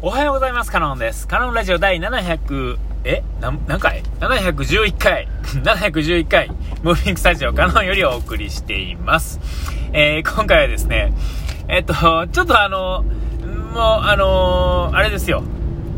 [0.00, 0.70] おはようございます。
[0.70, 1.26] カノンです。
[1.26, 3.24] カノンラジオ第700、え？
[3.40, 5.26] な何回 ?711 回。
[5.42, 6.50] 711回、
[6.84, 9.40] ムービングスタジオカノンよりお送りしています。
[9.92, 11.12] えー、今回はですね、
[11.66, 11.94] えっと、
[12.28, 13.02] ちょっとあの、
[13.74, 15.42] もう、あのあれですよ。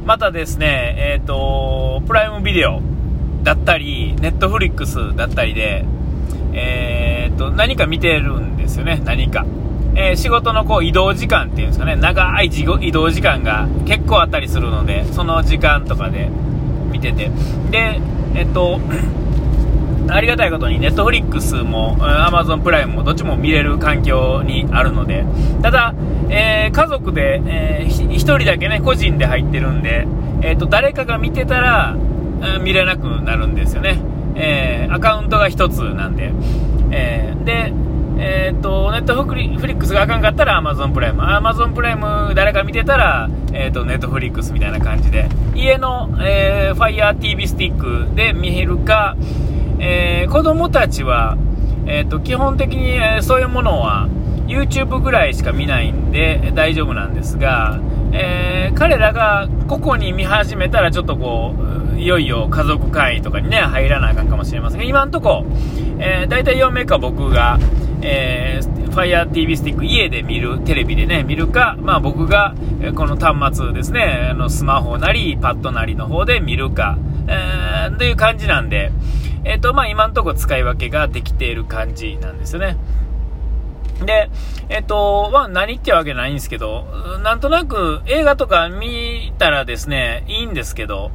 [0.07, 2.81] またですね、えっと、プライムビデオ
[3.43, 5.85] だったり、ネットフリックスだったりで、
[6.55, 9.45] え、っと、何か見てるんですよね、何か。
[10.01, 16.31] えー、仕事のこう移動時間っていうんですかね、長い移動時間が結構あったりするので、その時間とかで
[16.91, 17.31] 見てて。
[17.71, 18.01] で、
[18.35, 18.81] えっと、
[20.09, 25.27] ありがたいことにネットフリックスも Amazon プライムもどっちも見れる環境にあるので、
[25.63, 25.95] ただ、
[26.31, 30.09] えー、家族で、えー、1人だけね、個人で入ってるんで、
[30.41, 31.95] えっ、と、誰かが見てたら、
[32.63, 33.99] 見れなくなるんですよね。
[34.35, 36.33] えー、アカウントが1つなんで。
[36.91, 37.73] えー、で、
[38.23, 41.23] えー、と、ネットフリックスがあかんかったらアマゾンプライム。
[41.23, 45.27] アマゾンプライム誰か見てたら、えー、と、ネットフリックスみたいな感じで。
[45.55, 49.17] 家の、えー、Fire TV スティックで見えるか、
[49.79, 51.39] えー、子供たちは、
[51.87, 54.07] えー、と、基本的に、えそういうものは
[54.47, 57.81] YouTube ぐらいしか見ないんで大丈夫なんですが、
[58.13, 61.55] えー、彼らが個々に見始めたらちょっとこ
[61.95, 65.47] う、いよいよ家族会とかにね、入らなあかんかもしれませんが、今んとこ、
[65.99, 67.59] えー、大体4名か僕が、
[68.03, 72.55] えー、Fire TV スティック家で見る、テレビでね、見るか、まあ僕が、
[72.95, 78.93] この端末ですね、あのスマホなり、パッドなりの方で見るか、えー、という感じなんで、
[79.45, 82.77] えっ、ー、と、まあ今んとこ使い分けができている感じなんですよね。
[84.05, 84.31] で、
[84.69, 86.85] えっと、まあ何ってわけないんですけど、
[87.23, 91.11] なんとなく映画とか見たらですね、いいんですけど、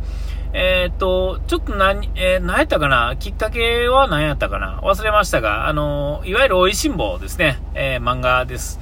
[0.54, 3.16] えー、っと、ちょっと何、えー、何やったかな？
[3.18, 4.80] きっかけは何やったかな？
[4.84, 8.80] 忘れましたが、あの、いわゆる美味しんぼですね、えー、漫画です。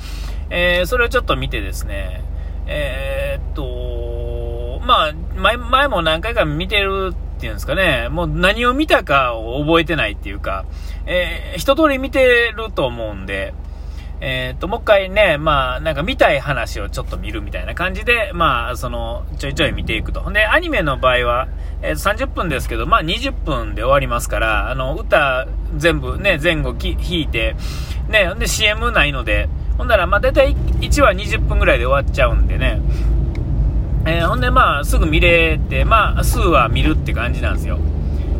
[0.50, 2.24] え、それをちょっと見てですね、
[2.68, 10.66] え、っと、まあ、前、前も何回か見てるっていうんですかね、もう何を見たかを覚えてないっていうか、
[11.06, 13.54] えー、一通り見てると思うんで、
[14.22, 20.30] えっ、と、もう一回ね、まあ、なんか見たい話をちょっと見るみたいな感じで、まあ、その、ちょいちょい見ていくと。
[20.32, 21.48] で、アニメの場合は、
[21.84, 27.56] えー、30分ですけど、まあ20分で終わりますから、あの、歌全部ね、前後弾いて、
[28.08, 32.82] ね、で CM ないので、ほんなら、まあ大体1話20分ぐらいで終わっちゃうんでね、
[34.06, 37.80] えー、ほんでまあすぐ見れて、まあ数話見るって感じなんですよ。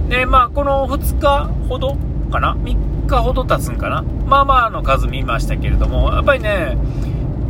[0.08, 1.98] で、まあこの2日ほど
[2.34, 4.04] かな ?3 日ほど経つんかな？
[4.26, 6.76] まあまあの数見ましたけれども、やっぱりね、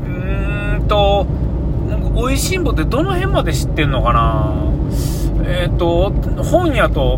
[0.05, 1.25] うーんと、
[2.15, 4.53] 美味しんぼってどの辺まで知ってんのかな？
[5.45, 6.11] えっ、ー、と、
[6.43, 7.17] 本屋と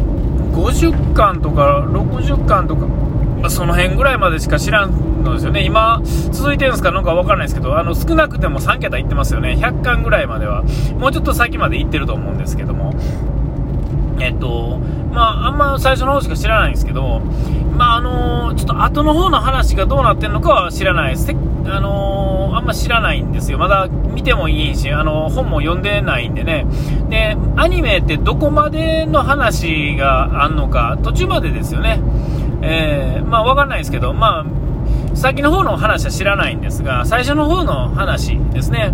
[0.54, 5.64] 50巻とか60巻とか、その辺ぐらいまでしか知らんのですよね。
[5.64, 6.02] 今、
[6.32, 6.92] 続いてるんですか？
[6.92, 9.58] なんかわからないですけど、あの、少なくても3桁いってますよね。
[9.60, 10.64] 100巻ぐらいまでは。
[11.00, 12.94] もうちょっと先まで行ってると思うんですけども。
[14.20, 14.80] えっと、
[15.12, 17.22] まあ、あんま最初の方しか知らないんですけど、
[17.78, 21.32] まあ、あのー、ちょっと後の方の話がどうなってんのかは知らないです。
[21.32, 21.34] あ
[21.80, 23.58] のー、あんま知らないんですよ。
[23.58, 26.66] まだ見てもいいし、あのー、本も読んでないんでね。
[27.10, 32.00] で、アニメってどこまでの話があんのか、途中までですよね。
[32.62, 38.94] え、まあ、わかんないですけど、まあ、先の方の話は知らないんですが、最初の方の話ですね。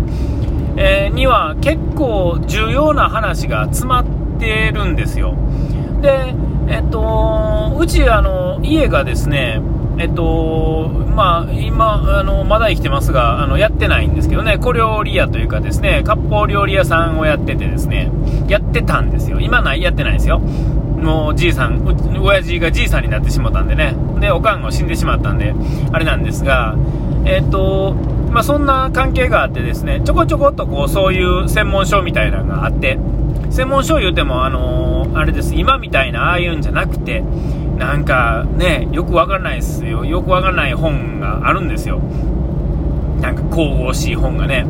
[0.76, 5.34] えには結構重要な話が詰まってるんですよ。
[6.00, 6.34] で、
[6.68, 9.60] えっと、うち、あの、家がですね、
[9.98, 18.10] えっと、まあ、今、あの、まだ生きてますが、あの、やってないんですけどね、小料理屋というかですね、割烹料理屋さんをやっててですね、
[18.48, 19.40] やってたんですよ。
[19.40, 20.38] 今ない、やってないですよ。
[20.38, 21.82] もう、じいさん、
[22.20, 25.54] 親父がじいさんになってしまったんでね、で、おかんが死んでしまったんで、
[25.92, 26.76] あれなんですが、
[27.24, 27.94] えっと、
[28.30, 32.98] まあ、そんな関係があってですね、ちょこちょこっとこう、そういう専門書みたいなのがあって、
[33.52, 37.22] 専門書を言うても、あのー、あれです、今みたいなああいうんじゃなくて、
[37.76, 40.06] なんかね、よくわからないですよ。
[40.06, 42.00] よくわからない本があるんですよ。
[43.20, 44.66] なんか神々しい本がね。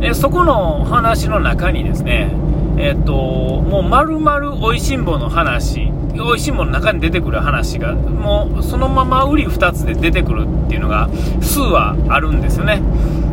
[0.00, 2.30] でそこの話の中にですね、
[2.76, 5.90] えっと、もう丸々おいしんぼの話、
[6.20, 11.08] おいしんぼの中に出てくる話が、もうそのまま売り2つで出てくるっていうのが、
[11.40, 12.82] 数はあるんですよね。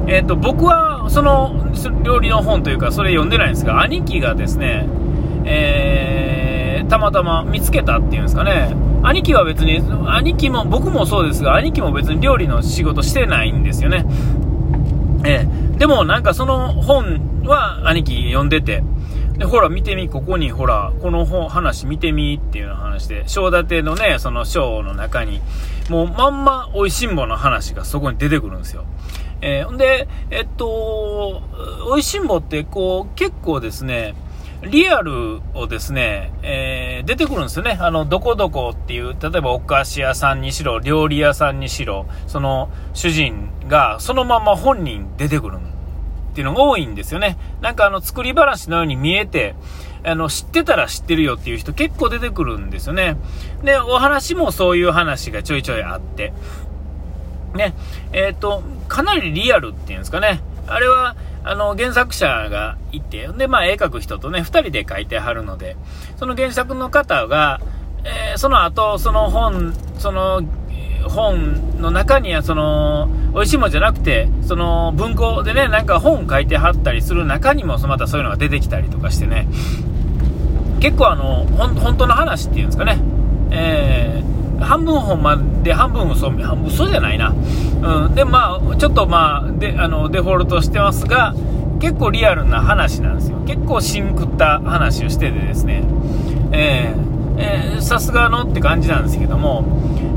[0.08, 1.74] えっと、僕はその
[2.04, 4.88] 料理の本というか、それ読んでないんですが、兄貴がですね、
[5.46, 14.06] えー、たまたま見つけたっていうんですかね、兄貴は別に、兄貴も、僕もそうですが、兄貴も別に料理の仕事してないんですよね。
[15.26, 18.84] えー、でもなんかその本は兄貴読んでて、
[19.38, 25.42] で、ほら見てみ、ここにほら、この本、話見てみっていうの話で、章立てのね、その章の中に、
[25.90, 28.84] もうまんま美味しんぼの話がそこに出てくるんですよ。
[29.42, 31.42] えー、んで、えっと、
[31.88, 34.16] おいしんぼってこう結構ですね、
[34.62, 37.78] リアルをですね、えー、出てくるんですよね。
[37.80, 45.60] あの、どこどこっていう、例えばお菓子屋さんにしろ、料理屋さんにしろ、その主人がそのまま本人出てくる
[46.32, 47.38] っていうのが多いんですよね。
[47.62, 49.56] なんかあの、作り話のように見えて、
[50.04, 53.18] あの、知ってたら知ってるよっていう人結構出てくるんですよね。
[53.64, 56.34] で、お話もそういう話がちょいちょいあって。
[57.54, 57.74] ね、
[58.12, 60.42] えっ、ー、と、かなりリアルっていうんですかね。
[60.68, 65.78] あれは、あの、原作者がいて、で、まあ、絵描く人とね、2人で描いてはるので、
[66.18, 67.60] その原作の方が、
[68.04, 70.42] えー、その後、その本、その、
[71.08, 79.48] 本の中には、その、美味しいもんじゃなくて、その、文庫でね、なんか本書いてはったりする中にも、またそういうのが出てきたりとかしてね、
[80.80, 83.00] 結構あの、本当の話っていうんですかね、
[83.52, 87.34] えー半分本まで半分嘘、半分嘘じゃないな。
[87.82, 88.16] うん。
[88.16, 91.34] で、まあ、ちょっとまあ、で、あの、デフォルトしてますが、
[91.80, 93.38] 結構リアルな話なんですよ。
[93.46, 95.84] 結構シンクった話をしててですね、
[96.52, 99.64] えー、え、さすがのって感じなんですけども、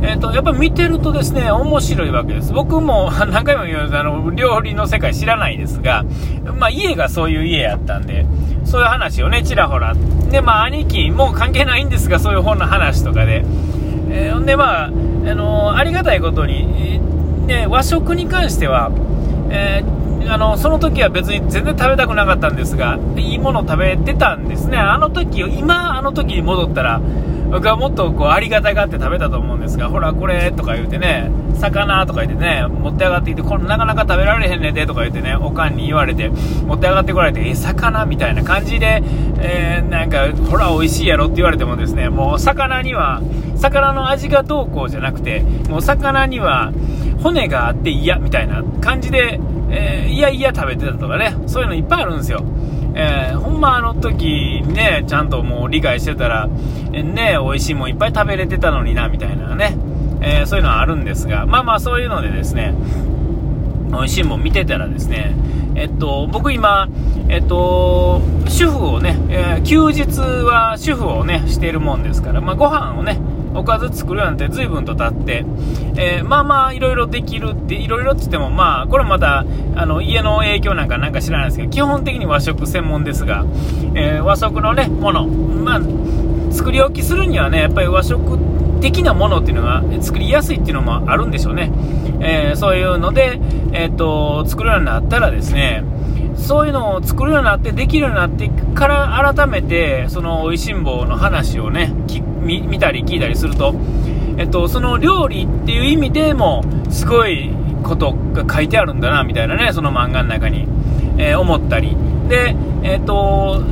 [0.03, 2.53] えっ、ー、と、やっぱ見てるとですね、面白いわけです。
[2.53, 6.05] 僕も 何回も言うあの、料理の世界知らないですが、
[6.59, 8.27] まあ、家がそういう家やったんで、
[8.65, 9.95] そういう話をね、ちらほら。
[10.31, 13.45] で、まあ、兄貴、もう関係ないんですが、そういう本の話とかで、
[14.13, 17.01] えー、んで、まあ、あのー、ありがたいことに、
[17.47, 18.91] ね、和食に関しては、
[19.51, 24.77] えー、あのその時は別に全然食べたくなかったんですが、いいもの食べてたんですね。
[24.77, 27.01] あの時、今、あの時に戻ったら、
[27.53, 39.03] 僕はもっとこうありがたがって食べたと思うんですが、ほら、これとか言うてね、魚とか言ってね、持って上がってきて、これなかなか食べられへんねんでとか言ってね、おかんに言われて、持って上がってこられて、え、魚みたいな感じで、
[39.39, 43.21] えー、なんか、ほら、美味しいやろって言われてもですね、もう魚には、
[43.57, 46.73] 魚の味がどうこうじゃなくて、もう魚には
[47.23, 49.39] 骨があって嫌みたいな感じで、
[49.71, 52.43] えー、いやいや食べてたとかね、そういうのいっぱいあるんですよ。
[52.95, 59.77] えー、ほんまあの時ね、ちゃんともう理解してたら、ね、美味しいもんいっぱい食べれてたのにな、みたいなね、
[60.21, 62.75] えー、そういうのはあるんですが、まあまあそういうのでですね、
[63.91, 65.35] 美味しいもん見てたらですね、
[65.75, 66.89] えっと、僕今、
[67.29, 73.19] えっと、主婦をね、えー、休日は主婦をね、しているもんですから、まあご飯をね、
[73.55, 75.45] おかず作るなんて随分と経って、
[75.97, 79.45] えー、まあまあいろいろできるって、いろいろって言ってもまあ、これまた、
[79.75, 83.45] あの、家の影響なんかなんか知らないですけど、基本的に和食専門ですが、
[83.95, 85.81] えー、和食のね、もの、まあ、
[86.53, 88.39] 作り置きするにはね、やっぱり和食
[88.81, 91.71] 的なものっていうのが作りやすいっていうのもあるんでしょうね。
[92.21, 93.41] えー、そういうので、
[93.73, 95.85] えっ、と、作るようになったらですね、
[96.37, 103.75] そういうのを作るようになって、できるようになってから改めて、その美味しんぼの話をね聞く、見たり聞いたりすると、
[104.37, 107.51] えっと、その料理っていう意味でも、すごい
[107.83, 110.67] ことが書いてあるんだな、みたいなね、その漫画の中に、
[111.19, 111.97] えー、思ったり。
[112.29, 113.63] で、えっと、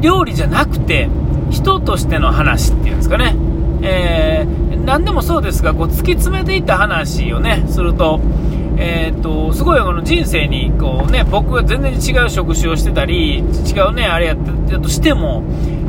[0.00, 1.08] 料理じゃなくて、
[1.50, 3.34] 人としての話っていうんですかね。
[3.82, 8.20] えー、何でもそうですが、こう突き詰めていった話をね、すると、
[8.76, 13.42] えー、っと、すごいこの人生に、こうね、僕が全然違う職種をしてたり、違
[13.88, 14.36] うね、あれやっ
[14.68, 15.42] たとしても、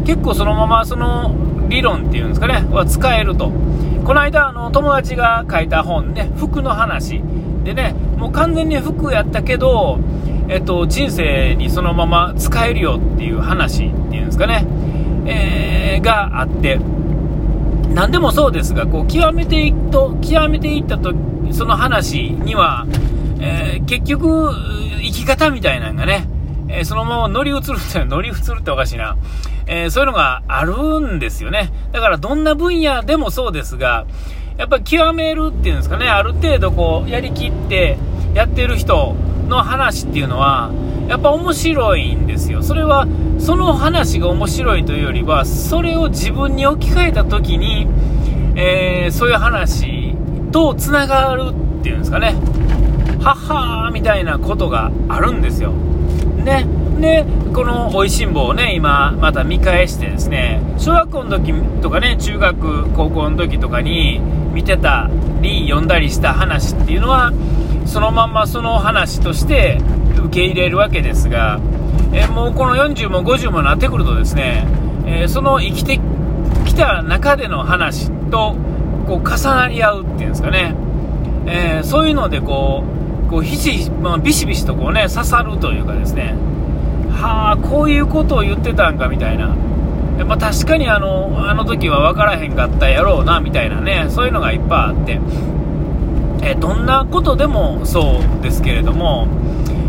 [0.05, 1.35] 結構そのままその
[1.67, 3.51] 理論っていうんですかね、は使えると。
[4.05, 7.21] この間、あの、友達が書いた本ね、服の話。
[7.63, 9.99] でね、もう完全に服やったけど、
[10.47, 14.65] えっと、人生にそのまま使えるよっていう話っていうんですかね、
[15.25, 16.79] えー、があって、
[17.95, 21.13] 何でもそうですが、こう、極めていくと、極めていったと
[21.51, 22.85] その話には、
[23.39, 24.51] えー、結局、
[25.01, 26.27] 生き方みたいなのがね、
[26.67, 29.15] えー、そのまま乗り移るって乗り移るっておかしいな、
[29.67, 31.71] えー、そういうのがあるんですよね。
[31.91, 34.05] だからどんな分野でもそうですが、
[34.57, 37.97] やっぱり極めるっていうんですかね、ある程度こう、やりきって
[38.33, 39.15] やってる人
[39.47, 40.71] の話っていうのは、
[41.07, 42.63] やっぱ面白いんですよ。
[42.63, 43.07] それは、
[43.37, 47.87] その話が面白いというよりは、それを自分に置き換えた時に、
[48.55, 50.15] えー、そういう話
[50.51, 52.35] とつながるっていうんですかね。
[53.21, 55.71] はっはーみたいなことがあるんですよ。
[56.43, 56.65] ね。
[56.99, 64.19] で、この美味しんぼをね、今、また見返してですね、小学校の時とかね、中学、高校の時とかに
[64.53, 65.09] 見てた
[65.41, 67.33] り、読んだりした話っていうのは、
[67.85, 69.77] そのまんまその話として
[70.17, 71.59] 受け入れるわけですが、
[72.13, 74.65] えもうこの40も50もなってくるとですね、
[75.05, 75.99] えその生きて
[76.65, 78.55] きた中での話と、
[79.05, 80.75] こう重なり合うっていうんですかね、
[81.45, 82.83] えー、そういうのでこ
[83.27, 86.35] うこうひし、まあ、ビシビシとこうね刺さるというかですね。
[87.69, 89.55] こういうことを言ってたんかみたいな。
[90.17, 94.05] やっぱ確かにあのあの時は分からへんかったやろうなみたいなね。
[94.09, 95.19] そういうのがいっぱいあって、
[96.41, 99.27] え、どんなことでもそうですけれども、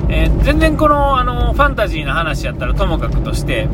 [0.09, 3.69] えー、全然このあのファンタジーな話やったらともかくとして、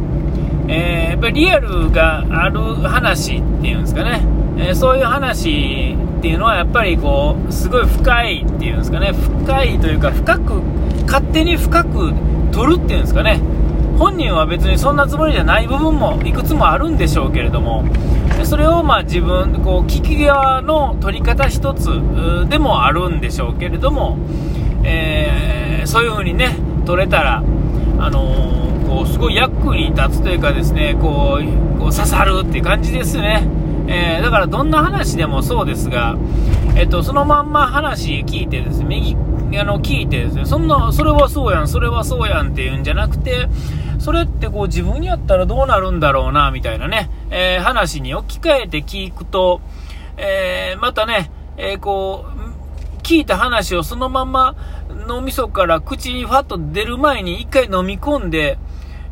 [0.69, 4.23] えー、やっぱりリアルがある話っていうんですかね、
[4.59, 9.13] えー、そういう話っていうのはやっぱりこうすごい深いっていうんですかね。
[9.13, 10.55] 深いというか深く
[11.07, 12.13] 勝手に深く
[12.53, 13.41] 取るっていうんですかね。
[14.03, 17.85] 本人は別にそんなつもりじゃない部分もいくつもあるんでしょうけれども
[18.45, 21.87] それをまあ自分こう聞き側の取り方一つ
[22.49, 24.19] でもあるんでしょうけれども、
[24.83, 27.45] えー、そういう風にね取れたら、
[28.01, 33.47] あのー、こうすごい役に立つというかですねこうこう刺さるっていう感じですね。
[33.87, 36.17] えー、だからどんな話でもそうですが、
[36.75, 39.17] えっと、そのまんま話聞いてですね、右、
[39.59, 43.49] あの、聞いてですね、そんな、それはそうやん、それはそうやんっていうんじゃなくて、
[44.03, 49.61] それってこう自分にやったらどうなるんだろうな、みたいなね、えー、話に置き換えて聞くと、
[50.17, 52.27] えー、またね、えこ
[52.99, 54.57] う、聞いた話をそのまま
[55.07, 58.59] 脳みそから口にファッと出る前に一回飲み込んで、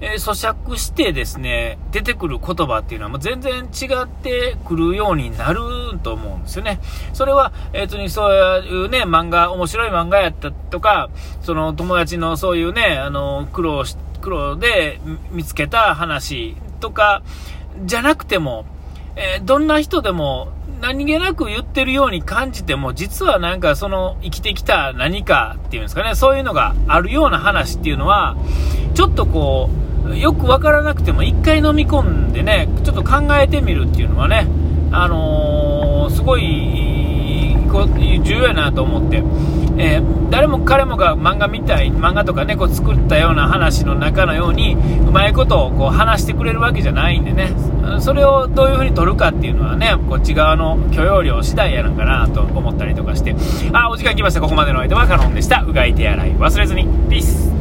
[0.00, 5.60] えー、咀嚼してですね、出てくる言葉っていうのはもう全然違ってくるようになる
[6.02, 6.80] と思うんですよね。
[7.12, 11.10] それは、えっー、にそういうね、漫画、面白い漫画やったとか、
[11.42, 15.00] その友達のそういうね、あの、苦労し、苦労で
[15.30, 17.22] 見つけた話とか、
[17.84, 18.64] じゃなくても、
[19.16, 28.36] えー、どんな人でも何気なく言ってるように感じても、実はなんかその生きてきた何かっていうんですかね、そういうのがあるような話っていうのは、
[28.94, 29.68] ちょっとこ
[30.06, 34.46] う、よく分からなくても1回飲み込んでね、ちょっと考えてみるっていうのはね、
[34.90, 36.89] あのー、すごい
[37.70, 39.22] 重要やなと思って、
[39.78, 47.52] えー、誰も彼もが漫画みたい、漫画とかね、こう作ったような話の中のように、うまいことをこう話してくれるわけじゃないんでね、
[48.00, 53.34] それをどういう風に取るかっていうのはね、こっち側の許容量次第やなんかなと思ったりとかして、
[53.72, 54.40] あ、お時間来ました。
[54.40, 55.62] ここまでの相手はカノンでした。
[55.62, 56.84] うがい手洗い忘れずに。
[57.08, 57.59] ピース。